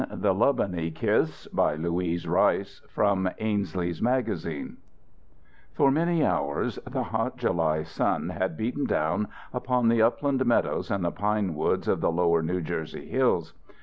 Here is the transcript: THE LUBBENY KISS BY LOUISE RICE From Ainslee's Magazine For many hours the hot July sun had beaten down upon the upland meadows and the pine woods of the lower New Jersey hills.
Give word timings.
THE 0.09 0.33
LUBBENY 0.33 0.89
KISS 0.89 1.45
BY 1.53 1.75
LOUISE 1.75 2.25
RICE 2.27 2.81
From 2.89 3.29
Ainslee's 3.37 4.01
Magazine 4.01 4.77
For 5.73 5.91
many 5.91 6.25
hours 6.25 6.79
the 6.89 7.03
hot 7.03 7.37
July 7.37 7.83
sun 7.83 8.29
had 8.29 8.57
beaten 8.57 8.85
down 8.87 9.27
upon 9.53 9.89
the 9.89 10.01
upland 10.01 10.43
meadows 10.43 10.89
and 10.89 11.05
the 11.05 11.11
pine 11.11 11.53
woods 11.53 11.87
of 11.87 12.01
the 12.01 12.11
lower 12.11 12.41
New 12.41 12.61
Jersey 12.61 13.09
hills. 13.09 13.53